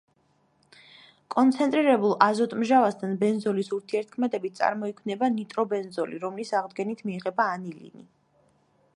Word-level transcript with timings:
კონცენტრირებულ 1.33 2.13
აზოტმჟავასთან 2.27 3.13
ბენზოლის 3.23 3.69
ურთიერთქმედებით 3.77 4.55
წარმოიქმნება 4.61 5.29
ნიტრობენზოლი, 5.35 6.21
რომლის 6.23 6.53
აღდგენით 6.61 7.05
მიიღება 7.11 7.47
ანილინი. 7.59 8.07